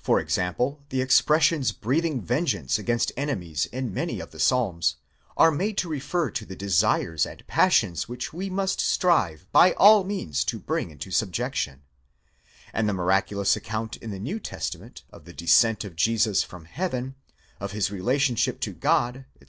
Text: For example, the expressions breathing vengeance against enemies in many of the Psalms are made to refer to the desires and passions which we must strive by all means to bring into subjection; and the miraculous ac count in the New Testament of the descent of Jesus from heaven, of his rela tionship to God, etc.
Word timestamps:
For 0.00 0.18
example, 0.18 0.82
the 0.88 1.00
expressions 1.00 1.70
breathing 1.70 2.20
vengeance 2.20 2.76
against 2.76 3.12
enemies 3.16 3.66
in 3.66 3.94
many 3.94 4.18
of 4.18 4.32
the 4.32 4.40
Psalms 4.40 4.96
are 5.36 5.52
made 5.52 5.78
to 5.78 5.88
refer 5.88 6.28
to 6.28 6.44
the 6.44 6.56
desires 6.56 7.24
and 7.24 7.46
passions 7.46 8.08
which 8.08 8.32
we 8.32 8.50
must 8.50 8.80
strive 8.80 9.46
by 9.52 9.70
all 9.74 10.02
means 10.02 10.42
to 10.46 10.58
bring 10.58 10.90
into 10.90 11.12
subjection; 11.12 11.82
and 12.72 12.88
the 12.88 12.92
miraculous 12.94 13.56
ac 13.56 13.64
count 13.64 13.96
in 13.98 14.10
the 14.10 14.18
New 14.18 14.40
Testament 14.40 15.04
of 15.12 15.24
the 15.24 15.32
descent 15.32 15.84
of 15.84 15.94
Jesus 15.94 16.42
from 16.42 16.64
heaven, 16.64 17.14
of 17.60 17.70
his 17.70 17.90
rela 17.90 18.16
tionship 18.16 18.58
to 18.58 18.72
God, 18.72 19.24
etc. 19.40 19.48